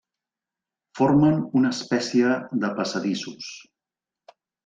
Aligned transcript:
Formen 0.99 1.37
una 1.59 1.73
espècie 1.75 2.33
de 2.65 2.73
passadissos. 2.79 3.53